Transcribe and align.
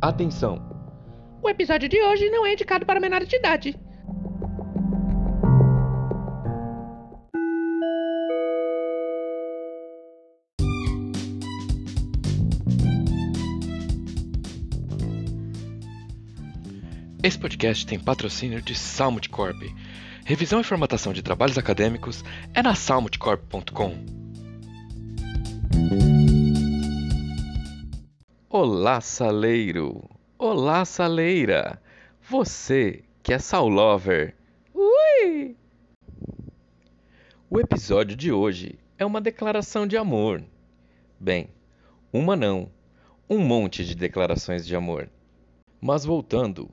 Atenção! 0.00 0.58
O 1.42 1.48
episódio 1.50 1.86
de 1.86 2.02
hoje 2.02 2.30
não 2.30 2.46
é 2.46 2.54
indicado 2.54 2.86
para 2.86 2.98
menores 2.98 3.28
de 3.28 3.36
idade. 3.36 3.78
Esse 17.22 17.38
podcast 17.38 17.84
tem 17.86 18.00
patrocínio 18.00 18.62
de 18.62 18.74
Salmut 18.74 19.28
Corp. 19.28 19.62
Revisão 20.24 20.62
e 20.62 20.64
formatação 20.64 21.12
de 21.12 21.22
trabalhos 21.22 21.58
acadêmicos 21.58 22.24
é 22.54 22.62
na 22.62 22.74
salmutcorp.com. 22.74 24.19
Olá, 28.62 29.00
saleiro! 29.00 30.04
Olá, 30.36 30.84
saleira! 30.84 31.80
Você 32.28 33.02
que 33.22 33.32
é 33.32 33.38
Saulover! 33.38 34.34
Ui! 34.74 35.56
O 37.48 37.58
episódio 37.58 38.14
de 38.14 38.30
hoje 38.30 38.78
é 38.98 39.06
uma 39.06 39.18
declaração 39.18 39.86
de 39.86 39.96
amor. 39.96 40.44
Bem, 41.18 41.48
uma 42.12 42.36
não, 42.36 42.70
um 43.30 43.38
monte 43.38 43.82
de 43.82 43.94
declarações 43.94 44.66
de 44.66 44.76
amor. 44.76 45.08
Mas 45.80 46.04
voltando, 46.04 46.68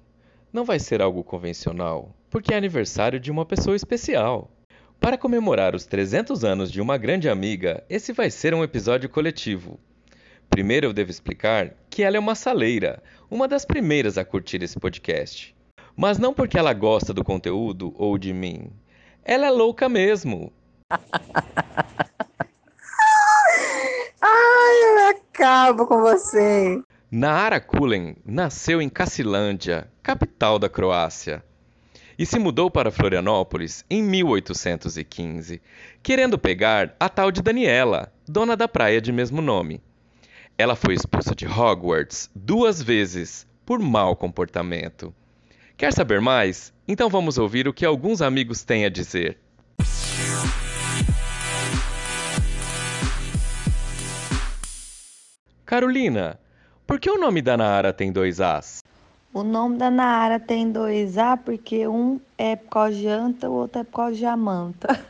não 0.52 0.66
vai 0.66 0.80
ser 0.80 1.02
algo 1.02 1.24
convencional, 1.24 2.13
porque 2.30 2.54
é 2.54 2.58
aniversário 2.58 3.18
de 3.18 3.32
uma 3.32 3.46
pessoa 3.46 3.77
especial. 3.77 4.52
Para 4.99 5.18
comemorar 5.18 5.74
os 5.74 5.85
300 5.85 6.44
anos 6.44 6.70
de 6.70 6.82
uma 6.82 6.98
grande 6.98 7.30
amiga, 7.30 7.82
esse 7.90 8.12
vai 8.12 8.30
ser 8.30 8.54
um 8.54 8.62
episódio 8.62 9.08
coletivo. 9.08 9.80
Primeiro 10.50 10.88
eu 10.88 10.94
devo 10.94 11.12
explicar 11.12 11.74
que 11.90 12.04
ela 12.04 12.18
é 12.18 12.20
uma 12.20 12.35
saleira, 12.35 13.02
uma 13.30 13.48
das 13.48 13.66
primeiras 13.66 14.18
a 14.18 14.26
curtir 14.26 14.63
esse 14.63 14.80
podcast. 14.80 15.55
Mas 15.96 16.18
não 16.18 16.34
porque 16.34 16.58
ela 16.58 16.74
gosta 16.74 17.13
do 17.13 17.24
conteúdo 17.24 17.94
ou 17.98 18.18
de 18.18 18.34
mim. 18.34 18.71
Ela 19.24 19.48
é 19.48 19.52
louca 19.52 19.90
mesmo. 19.90 20.54
Ai, 24.21 24.84
eu 24.84 25.10
acabo 25.10 25.86
com 25.86 26.02
você. 26.02 26.82
Naara 27.10 27.60
Kulen 27.60 28.16
nasceu 28.26 28.82
em 28.82 28.90
Cacilândia, 28.90 29.90
capital 30.04 30.60
da 30.60 30.68
Croácia, 30.68 31.43
e 32.18 32.26
se 32.26 32.40
mudou 32.40 32.70
para 32.71 32.91
Florianópolis 32.91 33.86
em 33.90 34.02
1815, 34.02 35.62
querendo 36.02 36.38
pegar 36.38 36.96
a 36.99 37.08
tal 37.08 37.32
de 37.32 37.41
Daniela, 37.41 38.12
dona 38.27 38.58
da 38.58 38.68
praia 38.68 38.99
de 38.99 39.12
mesmo 39.12 39.41
nome. 39.41 39.82
Ela 40.60 40.76
foi 40.76 40.96
expulsa 40.96 41.36
de 41.36 41.46
Hogwarts 41.46 42.32
duas 42.34 42.82
vezes 42.82 43.46
por 43.63 43.77
mau 43.77 44.16
comportamento. 44.16 45.14
Quer 45.77 45.94
saber 45.94 46.20
mais? 46.20 46.74
Então 46.88 47.12
vamos 47.12 47.38
ouvir 47.38 47.68
o 47.68 47.74
que 47.74 47.86
alguns 47.86 48.24
amigos 48.24 48.64
têm 48.64 48.84
a 48.84 48.90
dizer. 48.90 49.38
Carolina, 55.64 56.40
por 56.88 56.99
que 56.99 57.12
o 57.12 57.20
nome 57.20 57.44
da 57.44 57.55
Naara 57.55 57.94
tem 57.94 58.12
dois 58.12 58.42
As? 58.42 58.82
O 59.32 59.44
nome 59.44 59.77
da 59.77 59.92
Naara 59.92 60.40
tem 60.40 60.71
dois 60.71 61.20
A 61.20 61.38
porque 61.38 61.88
um 61.88 62.20
é 62.36 62.55
por 62.55 62.70
causa 62.70 62.98
de 62.98 63.08
anta, 63.08 63.48
o 63.48 63.54
outro 63.54 63.82
é 63.82 63.84
por 63.84 63.98
causa 63.98 64.16
de 64.16 64.25
amanta. 64.25 65.06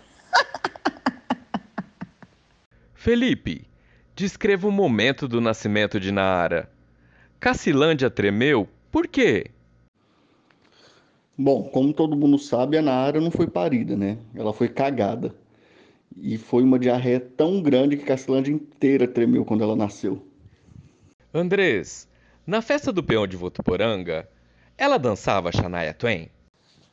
Felipe, 2.93 3.65
descreva 4.17 4.67
o 4.67 4.71
momento 4.71 5.27
do 5.27 5.39
nascimento 5.39 5.99
de 5.99 6.11
Naara. 6.11 6.67
Cacilândia 7.39 8.09
tremeu, 8.09 8.67
por 8.91 9.07
quê? 9.07 9.51
Bom, 11.37 11.65
como 11.65 11.93
todo 11.93 12.17
mundo 12.17 12.39
sabe, 12.39 12.79
a 12.79 12.81
Naara 12.81 13.21
não 13.21 13.29
foi 13.29 13.45
parida, 13.45 13.95
né? 13.95 14.17
Ela 14.33 14.51
foi 14.51 14.69
cagada. 14.69 15.35
E 16.15 16.35
foi 16.35 16.63
uma 16.63 16.79
diarreia 16.79 17.19
tão 17.19 17.61
grande 17.61 17.95
que 17.95 18.05
Cacilândia 18.05 18.51
inteira 18.51 19.07
tremeu 19.07 19.45
quando 19.45 19.63
ela 19.63 19.75
nasceu. 19.75 20.25
Andrés, 21.31 22.09
na 22.45 22.59
festa 22.59 22.91
do 22.91 23.03
peão 23.03 23.27
de 23.27 23.37
Votuporanga, 23.37 24.27
ela 24.75 24.97
dançava 24.97 25.51
Shania 25.51 25.93
Twain? 25.93 26.27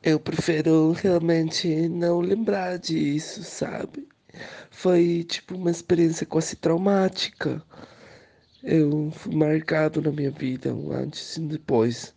Eu 0.02 0.20
prefiro 0.20 0.92
realmente 0.92 1.88
não 1.88 2.20
lembrar 2.20 2.78
disso, 2.78 3.42
sabe? 3.42 4.06
Foi 4.70 5.24
tipo 5.28 5.54
uma 5.54 5.70
experiência 5.70 6.26
quase 6.26 6.56
traumática. 6.56 7.62
Eu 8.62 9.10
fui 9.12 9.34
marcado 9.34 10.00
na 10.02 10.10
minha 10.10 10.30
vida, 10.30 10.74
um 10.74 10.92
antes 10.92 11.36
e 11.36 11.40
um 11.40 11.48
depois. 11.48 12.14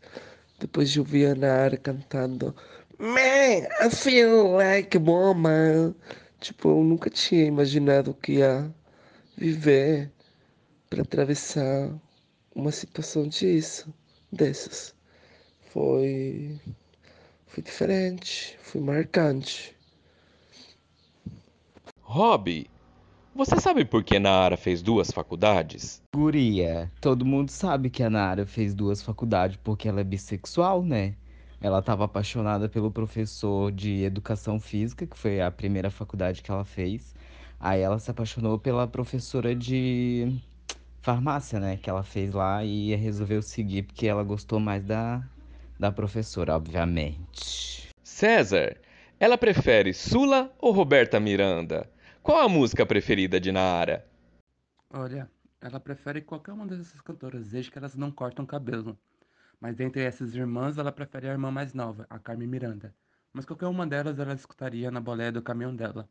Depois 0.60 0.90
de 0.90 1.00
ouvir 1.00 1.28
a 1.28 1.36
Nara 1.36 1.78
cantando 1.78 2.56
Man, 3.00 3.68
I 3.80 3.90
feel 3.92 4.54
like 4.54 4.98
a 4.98 5.00
woman. 5.00 5.94
Tipo, 6.42 6.70
eu 6.70 6.84
nunca 6.84 7.12
tinha 7.12 7.46
imaginado 7.46 8.12
que 8.16 8.34
ia 8.40 8.74
viver 9.38 10.12
para 10.90 11.04
atravessar 11.04 11.94
uma 12.56 12.72
situação 12.72 13.28
disso, 13.28 13.94
dessas. 14.32 14.96
Foi, 15.70 16.60
foi 17.46 17.64
diferente, 17.64 18.58
foi 18.64 18.82
marcante. 18.82 19.77
Rob, 22.18 22.68
você 23.36 23.60
sabe 23.60 23.86
por 23.86 24.04
que 24.04 24.18
Naara 24.18 24.58
fez 24.58 24.82
duas 24.82 25.12
faculdades? 25.12 26.02
Guria, 26.16 26.92
todo 27.00 27.24
mundo 27.24 27.52
sabe 27.52 27.92
que 27.92 28.02
a 28.02 28.10
Nara 28.10 28.44
fez 28.44 28.74
duas 28.74 29.04
faculdades 29.04 29.60
porque 29.64 29.88
ela 29.88 30.02
é 30.02 30.04
bissexual, 30.04 30.82
né? 30.82 31.14
Ela 31.62 31.78
estava 31.78 32.06
apaixonada 32.06 32.68
pelo 32.68 32.90
professor 32.90 33.72
de 33.72 34.02
educação 34.04 34.60
física, 34.60 35.06
que 35.06 35.16
foi 35.16 35.40
a 35.40 35.52
primeira 35.52 35.92
faculdade 35.92 36.42
que 36.42 36.50
ela 36.50 36.66
fez. 36.66 37.14
Aí 37.60 37.82
ela 37.82 38.00
se 38.00 38.10
apaixonou 38.10 38.58
pela 38.58 38.88
professora 38.88 39.54
de 39.54 40.42
farmácia, 41.04 41.60
né? 41.60 41.78
Que 41.78 41.88
ela 41.88 42.02
fez 42.02 42.34
lá 42.34 42.66
e 42.66 42.96
resolveu 42.96 43.44
seguir 43.44 43.84
porque 43.84 44.08
ela 44.08 44.24
gostou 44.24 44.60
mais 44.60 44.84
da, 44.84 45.22
da 45.80 45.92
professora, 45.92 46.56
obviamente. 46.56 47.90
César, 48.04 48.76
ela 49.20 49.38
prefere 49.38 49.94
Sula 49.94 50.52
ou 50.58 50.72
Roberta 50.72 51.20
Miranda? 51.20 51.88
Qual 52.28 52.42
a 52.42 52.50
música 52.50 52.86
preferida 52.86 53.40
de 53.40 53.54
Naara? 53.54 54.06
Olha, 54.90 55.32
ela 55.62 55.80
prefere 55.80 56.22
qualquer 56.22 56.52
uma 56.52 56.68
dessas 56.68 57.00
cantoras, 57.00 57.52
desde 57.52 57.72
que 57.72 57.78
elas 57.78 57.96
não 57.96 58.12
cortam 58.12 58.46
cabelo. 58.46 59.00
Mas 59.62 59.78
dentre 59.78 60.02
essas 60.02 60.36
irmãs, 60.36 60.78
ela 60.78 60.92
prefere 60.92 61.30
a 61.30 61.32
irmã 61.32 61.50
mais 61.52 61.74
nova, 61.74 62.06
a 62.10 62.20
Carmen 62.20 62.50
Miranda. 62.50 62.94
Mas 63.32 63.46
qualquer 63.46 63.68
uma 63.68 63.88
delas 63.88 64.20
ela 64.20 64.34
escutaria 64.34 64.92
na 64.92 65.00
boleia 65.00 65.32
do 65.32 65.42
caminhão 65.42 65.74
dela. 65.74 66.10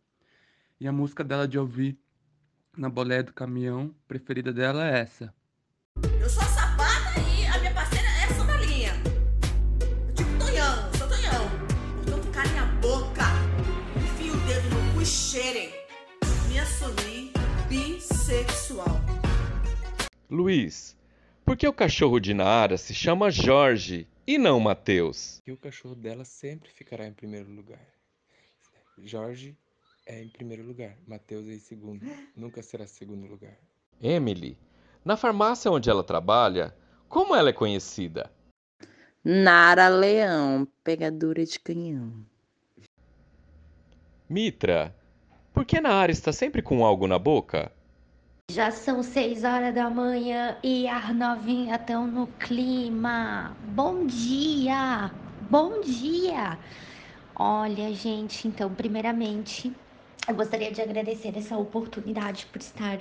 E 0.81 0.89
a 0.89 0.93
música 0.93 1.23
dela 1.23 1.47
de 1.47 1.59
ouvir 1.59 2.01
na 2.75 2.89
boleia 2.89 3.23
do 3.23 3.35
caminhão 3.35 3.95
preferida 4.09 4.55
dela 4.55 4.89
é 4.89 5.01
essa. 5.01 5.35
Luiz, 20.29 20.97
por 21.45 21.57
que 21.57 21.69
o 21.69 21.73
cachorro 21.73 22.19
de 22.19 22.35
Naara 22.35 22.77
se 22.77 22.93
chama 22.93 23.31
Jorge 23.31 24.09
e 24.27 24.37
não 24.37 24.59
Mateus? 24.59 25.41
E 25.47 25.53
o 25.53 25.57
cachorro 25.57 25.95
dela 25.95 26.25
sempre 26.25 26.69
ficará 26.69 27.07
em 27.07 27.13
primeiro 27.13 27.49
lugar. 27.49 27.87
Jorge 29.05 29.57
é 30.05 30.21
em 30.21 30.29
primeiro 30.29 30.65
lugar, 30.65 30.97
Mateus 31.07 31.47
é 31.47 31.53
em 31.53 31.61
segundo. 31.61 32.05
Nunca 32.35 32.61
será 32.61 32.89
segundo 32.89 33.25
lugar. 33.25 33.57
Emily, 34.03 34.59
na 35.05 35.17
farmácia 35.17 35.71
onde 35.71 35.89
ela 35.89 36.03
trabalha, 36.03 36.75
como 37.09 37.33
ela 37.33 37.51
é 37.51 37.53
conhecida? 37.53 38.29
Nara 39.23 39.89
Leão, 39.89 40.67
pegadura 40.83 41.45
de 41.45 41.61
canhão. 41.61 42.27
Mitra, 44.29 44.93
por 45.53 45.65
que 45.65 45.81
Naara 45.81 46.11
está 46.11 46.33
sempre 46.33 46.63
com 46.63 46.85
algo 46.85 47.07
na 47.07 47.17
boca? 47.17 47.71
Já 48.49 48.71
são 48.71 49.03
seis 49.03 49.43
horas 49.43 49.75
da 49.75 49.91
manhã 49.91 50.57
e 50.63 50.87
as 50.87 51.13
novinhas 51.15 51.81
estão 51.81 52.07
no 52.07 52.29
clima. 52.29 53.57
Bom 53.61 54.07
dia! 54.07 55.11
Bom 55.41 55.81
dia! 55.81 56.57
Olha, 57.35 57.93
gente, 57.93 58.47
então, 58.47 58.73
primeiramente, 58.73 59.77
eu 60.29 60.35
gostaria 60.37 60.71
de 60.71 60.81
agradecer 60.81 61.37
essa 61.37 61.57
oportunidade 61.59 62.47
por 62.47 62.61
estar 62.61 63.01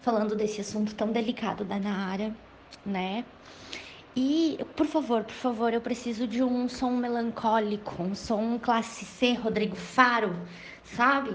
falando 0.00 0.34
desse 0.34 0.60
assunto 0.62 0.94
tão 0.94 1.12
delicado 1.12 1.64
da 1.66 1.78
Nara, 1.78 2.34
né? 2.84 3.26
E, 4.16 4.58
por 4.74 4.86
favor, 4.86 5.24
por 5.24 5.34
favor, 5.34 5.72
eu 5.74 5.80
preciso 5.82 6.26
de 6.26 6.42
um 6.42 6.68
som 6.68 6.90
melancólico, 6.96 8.02
um 8.02 8.14
som 8.14 8.58
classe 8.58 9.04
C, 9.04 9.34
Rodrigo 9.34 9.76
Faro, 9.76 10.34
sabe? 10.82 11.30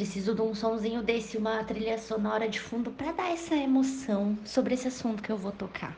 Preciso 0.00 0.34
de 0.34 0.40
um 0.40 0.54
sonzinho 0.54 1.02
desse, 1.02 1.36
uma 1.36 1.62
trilha 1.62 1.98
sonora 1.98 2.48
de 2.48 2.58
fundo 2.58 2.90
para 2.90 3.12
dar 3.12 3.30
essa 3.32 3.54
emoção 3.54 4.34
sobre 4.46 4.72
esse 4.72 4.88
assunto 4.88 5.22
que 5.22 5.30
eu 5.30 5.36
vou 5.36 5.52
tocar. 5.52 5.94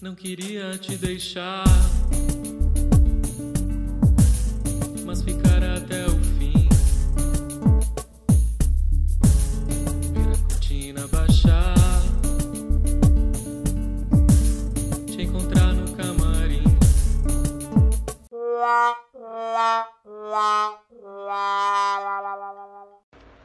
Não 0.00 0.14
queria 0.14 0.78
te 0.78 0.96
deixar 0.96 1.64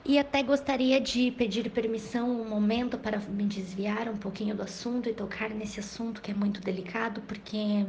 E 0.03 0.17
até 0.19 0.43
gostaria 0.43 0.99
de 0.99 1.31
pedir 1.31 1.69
permissão 1.69 2.29
um 2.29 2.49
momento 2.49 2.97
para 2.97 3.19
me 3.19 3.45
desviar 3.45 4.09
um 4.09 4.17
pouquinho 4.17 4.55
do 4.55 4.63
assunto 4.63 5.07
e 5.07 5.13
tocar 5.13 5.49
nesse 5.51 5.79
assunto 5.79 6.21
que 6.21 6.31
é 6.31 6.33
muito 6.33 6.59
delicado, 6.59 7.21
porque 7.21 7.85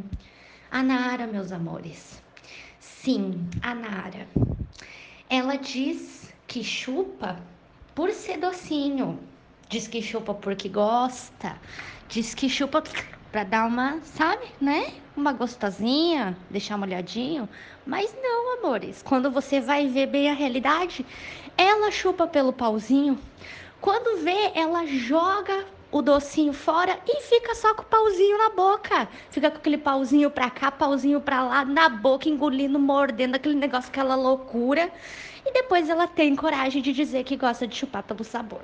a 0.70 0.82
Nara, 0.82 1.26
meus 1.26 1.52
amores. 1.52 2.22
Sim, 2.78 3.49
a 3.62 3.75
Nara. 3.75 4.28
Ela 5.28 5.56
diz 5.56 6.32
que 6.46 6.62
chupa 6.62 7.40
por 7.94 8.10
ser 8.10 8.38
docinho. 8.38 9.19
Diz 9.69 9.88
que 9.88 10.02
chupa 10.02 10.34
porque 10.34 10.69
gosta. 10.69 11.58
Diz 12.08 12.34
que 12.34 12.48
chupa 12.48 12.82
pra 13.32 13.44
dar 13.44 13.67
uma, 13.67 13.99
sabe, 14.05 14.44
né? 14.61 14.93
Uma 15.17 15.32
gostosinha, 15.32 16.37
deixar 16.50 16.76
molhadinho. 16.76 17.49
Mas 17.87 18.14
não, 18.23 18.58
amores. 18.58 19.02
Quando 19.02 19.31
você 19.31 19.61
vai 19.61 19.88
ver 19.88 20.06
bem 20.06 20.31
a 20.31 20.34
realidade, 20.34 21.05
ela 21.56 21.90
chupa 21.90 22.26
pelo 22.26 22.52
pauzinho. 22.52 23.19
Quando 23.81 24.23
vê, 24.23 24.52
ela 24.55 24.87
joga 24.87 25.64
o 25.90 26.00
docinho 26.00 26.52
fora 26.52 26.99
e 27.06 27.23
fica 27.23 27.55
só 27.55 27.75
com 27.75 27.82
o 27.82 27.87
pauzinho 27.87 28.38
na 28.38 28.50
boca. 28.50 29.08
Fica 29.31 29.50
com 29.50 29.56
aquele 29.56 29.79
pauzinho 29.79 30.31
pra 30.31 30.50
cá, 30.50 30.70
pauzinho 30.70 31.20
pra 31.20 31.43
lá, 31.43 31.64
na 31.64 31.88
boca, 31.88 32.29
engolindo, 32.29 32.79
mordendo 32.79 33.34
aquele 33.34 33.55
negócio, 33.55 33.90
aquela 33.90 34.14
loucura. 34.14 34.90
E 35.44 35.52
depois 35.52 35.88
ela 35.88 36.06
tem 36.06 36.37
coragem 36.37 36.81
de 36.82 36.93
dizer 36.93 37.25
que 37.25 37.37
gosta 37.37 37.67
de 37.67 37.75
chupar 37.75 38.02
pelo 38.02 38.23
sabor. 38.25 38.62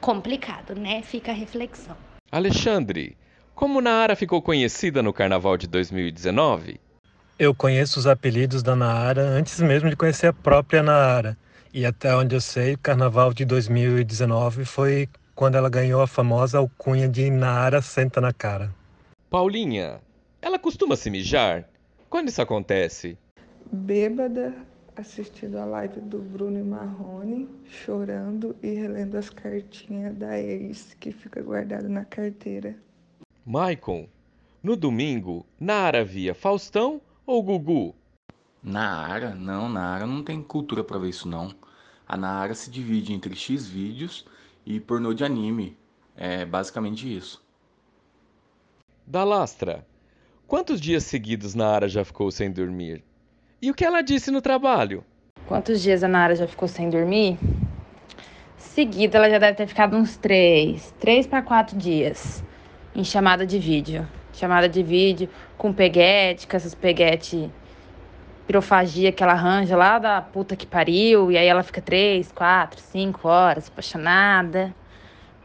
Complicado, 0.00 0.74
né? 0.74 1.02
Fica 1.02 1.30
a 1.30 1.34
reflexão. 1.34 1.96
Alexandre, 2.32 3.16
como 3.56 3.80
Naara 3.80 4.14
ficou 4.14 4.42
conhecida 4.42 5.02
no 5.02 5.14
carnaval 5.14 5.56
de 5.56 5.66
2019? 5.66 6.78
Eu 7.38 7.54
conheço 7.54 7.98
os 7.98 8.06
apelidos 8.06 8.62
da 8.62 8.76
Naara 8.76 9.22
antes 9.22 9.58
mesmo 9.60 9.88
de 9.88 9.96
conhecer 9.96 10.26
a 10.26 10.32
própria 10.32 10.82
Naara. 10.82 11.36
E 11.72 11.86
até 11.86 12.14
onde 12.14 12.36
eu 12.36 12.40
sei, 12.40 12.74
o 12.74 12.78
carnaval 12.78 13.32
de 13.32 13.46
2019 13.46 14.66
foi 14.66 15.08
quando 15.34 15.56
ela 15.56 15.70
ganhou 15.70 16.02
a 16.02 16.06
famosa 16.06 16.58
alcunha 16.58 17.08
de 17.08 17.30
Naara 17.30 17.80
Senta 17.80 18.20
na 18.20 18.32
Cara. 18.32 18.74
Paulinha, 19.30 20.00
ela 20.42 20.58
costuma 20.58 20.94
se 20.94 21.08
mijar? 21.08 21.66
Quando 22.10 22.28
isso 22.28 22.42
acontece? 22.42 23.16
Bêbada, 23.72 24.54
assistindo 24.94 25.58
a 25.58 25.64
live 25.64 26.00
do 26.00 26.18
Bruno 26.18 26.58
e 26.58 26.62
Marrone, 26.62 27.48
chorando 27.64 28.54
e 28.62 28.74
relendo 28.74 29.16
as 29.16 29.30
cartinhas 29.30 30.14
da 30.14 30.38
ex 30.38 30.94
que 31.00 31.10
fica 31.10 31.40
guardada 31.42 31.88
na 31.88 32.04
carteira. 32.04 32.76
Maicon, 33.48 34.08
no 34.60 34.74
domingo, 34.74 35.46
Naara 35.60 36.04
via 36.04 36.34
Faustão 36.34 37.00
ou 37.24 37.40
Gugu? 37.40 37.94
Naara? 38.60 39.36
Não, 39.36 39.68
Naara 39.68 40.04
não 40.04 40.24
tem 40.24 40.42
cultura 40.42 40.82
pra 40.82 40.98
ver 40.98 41.10
isso 41.10 41.28
não. 41.28 41.54
A 42.08 42.16
Naara 42.16 42.56
se 42.56 42.68
divide 42.68 43.12
entre 43.12 43.36
X 43.36 43.68
vídeos 43.68 44.26
e 44.66 44.80
pornô 44.80 45.14
de 45.14 45.22
anime. 45.22 45.76
É 46.16 46.44
basicamente 46.44 47.06
isso. 47.16 47.40
Dalastra, 49.06 49.86
quantos 50.48 50.80
dias 50.80 51.04
seguidos 51.04 51.54
Naara 51.54 51.86
já 51.88 52.04
ficou 52.04 52.32
sem 52.32 52.50
dormir? 52.50 53.04
E 53.62 53.70
o 53.70 53.74
que 53.74 53.84
ela 53.84 54.02
disse 54.02 54.32
no 54.32 54.42
trabalho? 54.42 55.04
Quantos 55.46 55.80
dias 55.80 56.02
a 56.02 56.08
Nara 56.08 56.34
já 56.34 56.48
ficou 56.48 56.66
sem 56.66 56.90
dormir? 56.90 57.38
Seguida, 58.58 59.18
ela 59.18 59.30
já 59.30 59.38
deve 59.38 59.56
ter 59.56 59.68
ficado 59.68 59.96
uns 59.96 60.16
três, 60.16 60.92
três 60.98 61.28
para 61.28 61.42
quatro 61.42 61.78
dias 61.78 62.44
em 62.96 63.04
chamada 63.04 63.46
de 63.46 63.58
vídeo. 63.58 64.08
Chamada 64.32 64.68
de 64.68 64.82
vídeo 64.82 65.28
com 65.58 65.72
peguete, 65.72 66.46
com 66.46 66.56
essas 66.56 66.74
peguete 66.74 67.50
pirofagia 68.46 69.12
que 69.12 69.22
ela 69.22 69.32
arranja 69.32 69.76
lá 69.76 69.98
da 69.98 70.22
puta 70.22 70.56
que 70.56 70.66
pariu, 70.66 71.30
e 71.30 71.36
aí 71.36 71.46
ela 71.46 71.62
fica 71.62 71.82
três, 71.82 72.32
quatro, 72.32 72.80
cinco 72.80 73.28
horas 73.28 73.68
apaixonada. 73.68 74.74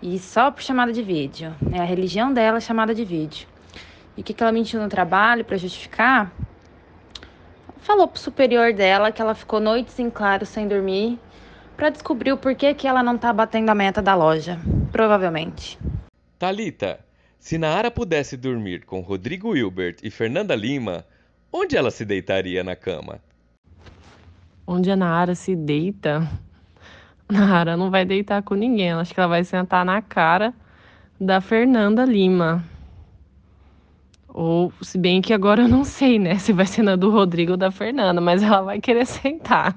E 0.01 0.17
só 0.17 0.49
por 0.49 0.63
chamada 0.63 0.93
de 0.93 1.03
vídeo. 1.03 1.53
É 1.73 1.79
a 1.79 1.83
religião 1.83 2.33
dela 2.33 2.59
chamada 2.59 2.95
de 2.95 3.03
vídeo. 3.03 3.47
E 4.15 4.21
o 4.21 4.23
que, 4.23 4.33
que 4.33 4.41
ela 4.41 4.51
mentiu 4.51 4.81
no 4.81 4.87
trabalho 4.87 5.43
para 5.43 5.57
justificar? 5.57 6.31
Falou 7.77 8.07
pro 8.07 8.19
superior 8.19 8.73
dela 8.73 9.11
que 9.11 9.21
ela 9.21 9.35
ficou 9.35 9.59
noites 9.59 9.99
em 9.99 10.09
claro 10.09 10.45
sem 10.45 10.67
dormir 10.67 11.19
para 11.75 11.89
descobrir 11.89 12.31
o 12.31 12.37
porquê 12.37 12.73
que 12.73 12.87
ela 12.87 13.03
não 13.03 13.17
tá 13.17 13.33
batendo 13.33 13.69
a 13.69 13.75
meta 13.75 14.01
da 14.01 14.15
loja. 14.15 14.59
Provavelmente. 14.91 15.77
Talita, 16.37 16.99
se 17.41 17.57
Naara 17.57 17.89
pudesse 17.89 18.37
dormir 18.37 18.85
com 18.85 19.01
Rodrigo 19.01 19.57
Hilbert 19.57 19.97
e 20.03 20.11
Fernanda 20.11 20.55
Lima, 20.55 21.03
onde 21.51 21.75
ela 21.75 21.89
se 21.89 22.05
deitaria 22.05 22.63
na 22.63 22.75
cama? 22.75 23.19
Onde 24.65 24.91
a 24.91 24.95
Nara 24.95 25.33
se 25.33 25.55
deita, 25.55 26.29
Nara 27.27 27.75
não 27.75 27.89
vai 27.89 28.05
deitar 28.05 28.43
com 28.43 28.53
ninguém. 28.53 28.91
Acho 28.91 29.11
que 29.11 29.19
ela 29.19 29.27
vai 29.27 29.43
sentar 29.43 29.83
na 29.83 30.03
cara 30.03 30.53
da 31.19 31.41
Fernanda 31.41 32.05
Lima. 32.05 32.63
Ou, 34.27 34.71
se 34.83 34.99
bem 34.99 35.19
que 35.19 35.33
agora 35.33 35.63
eu 35.63 35.67
não 35.67 35.83
sei, 35.83 36.19
né? 36.19 36.37
Se 36.39 36.53
vai 36.53 36.67
ser 36.67 36.83
na 36.83 36.95
do 36.95 37.09
Rodrigo 37.09 37.53
ou 37.53 37.57
da 37.57 37.71
Fernanda, 37.71 38.21
mas 38.21 38.43
ela 38.43 38.61
vai 38.61 38.79
querer 38.79 39.05
sentar. 39.07 39.75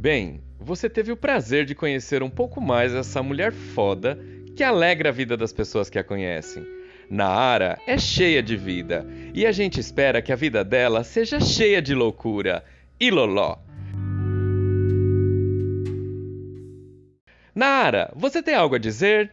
Bem, 0.00 0.42
você 0.58 0.88
teve 0.88 1.12
o 1.12 1.16
prazer 1.16 1.66
de 1.66 1.74
conhecer 1.74 2.22
um 2.22 2.30
pouco 2.30 2.58
mais 2.58 2.94
essa 2.94 3.22
mulher 3.22 3.52
foda 3.52 4.18
que 4.56 4.64
alegra 4.64 5.10
a 5.10 5.12
vida 5.12 5.36
das 5.36 5.52
pessoas 5.52 5.90
que 5.90 5.98
a 5.98 6.02
conhecem. 6.02 6.66
Naara 7.10 7.78
é 7.86 7.98
cheia 7.98 8.42
de 8.42 8.56
vida 8.56 9.06
e 9.34 9.44
a 9.44 9.52
gente 9.52 9.78
espera 9.78 10.22
que 10.22 10.32
a 10.32 10.36
vida 10.36 10.64
dela 10.64 11.04
seja 11.04 11.38
cheia 11.38 11.82
de 11.82 11.94
loucura 11.94 12.64
e 12.98 13.10
loló. 13.10 13.58
Naara, 17.54 18.10
você 18.16 18.42
tem 18.42 18.54
algo 18.54 18.76
a 18.76 18.78
dizer? 18.78 19.30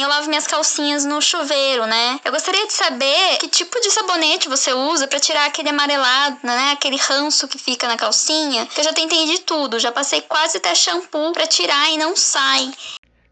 Eu 0.00 0.08
lavo 0.08 0.28
minhas 0.28 0.46
calcinhas 0.46 1.04
no 1.04 1.20
chuveiro, 1.20 1.86
né? 1.86 2.20
Eu 2.24 2.30
gostaria 2.30 2.66
de 2.66 2.72
saber 2.72 3.38
que 3.38 3.48
tipo 3.48 3.80
de 3.80 3.90
sabonete 3.90 4.48
você 4.48 4.72
usa 4.72 5.08
para 5.08 5.18
tirar 5.18 5.46
aquele 5.46 5.70
amarelado, 5.70 6.38
né? 6.44 6.70
Aquele 6.72 6.96
ranço 6.96 7.48
que 7.48 7.58
fica 7.58 7.88
na 7.88 7.96
calcinha. 7.96 8.66
Que 8.66 8.80
eu 8.80 8.84
já 8.84 8.92
tentei 8.92 9.26
de 9.26 9.40
tudo, 9.40 9.78
já 9.78 9.90
passei 9.90 10.20
quase 10.22 10.58
até 10.58 10.74
shampoo 10.74 11.32
para 11.32 11.46
tirar 11.46 11.90
e 11.90 11.98
não 11.98 12.14
sai. 12.14 12.70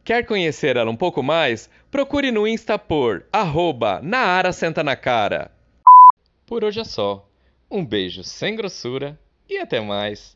Quer 0.04 0.24
conhecer 0.26 0.76
ela 0.76 0.90
um 0.90 0.96
pouco 0.96 1.22
mais? 1.22 1.70
Procure 1.90 2.30
no 2.30 2.46
Insta 2.46 2.78
por 2.78 3.24
arroba 3.32 4.00
Naara 4.02 4.52
Senta 4.52 4.82
na 4.82 4.96
Cara. 4.96 5.50
Por 6.46 6.64
hoje 6.64 6.80
é 6.80 6.84
só. 6.84 7.26
Um 7.70 7.84
beijo 7.84 8.22
sem 8.22 8.54
grossura 8.54 9.18
e 9.48 9.58
até 9.58 9.80
mais. 9.80 10.35